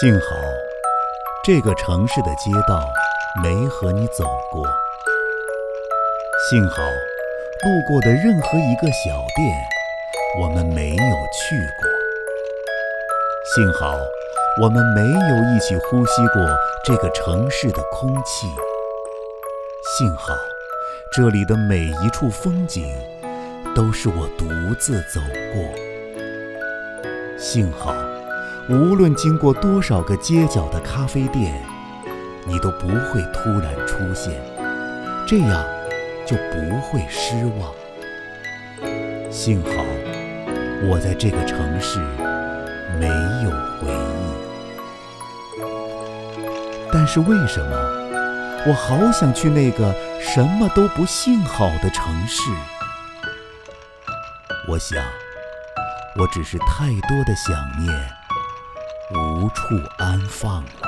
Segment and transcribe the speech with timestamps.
[0.00, 0.36] 幸好，
[1.42, 2.80] 这个城市的街道
[3.42, 4.62] 没和你走过。
[6.48, 9.58] 幸好，路过的任何一个小店，
[10.40, 11.90] 我们没有去过。
[13.56, 13.98] 幸好，
[14.62, 16.46] 我们没有一起呼吸过
[16.84, 18.46] 这个城市的空气。
[19.98, 20.32] 幸好，
[21.10, 22.84] 这里的每一处风景，
[23.74, 24.46] 都是我独
[24.78, 25.20] 自走
[25.52, 25.74] 过。
[27.36, 27.92] 幸好。
[28.68, 31.58] 无论经过多少个街角的咖啡店，
[32.44, 34.38] 你都不会突然出现，
[35.26, 35.64] 这样
[36.26, 37.72] 就不会失望。
[39.30, 39.70] 幸好
[40.86, 41.98] 我在这个城市
[43.00, 43.08] 没
[43.42, 43.50] 有
[43.80, 45.62] 回忆，
[46.92, 47.70] 但是为什么
[48.66, 52.50] 我好想去那个什么都不幸好的城市？
[54.68, 55.02] 我想，
[56.18, 58.17] 我只是太多的想念。
[59.10, 60.87] 无处安放了。